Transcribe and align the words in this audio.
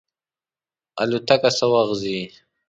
الوتکه 1.01 1.49
څه 1.57 1.65
وخت 1.71 1.93
ځي؟ 2.01 2.19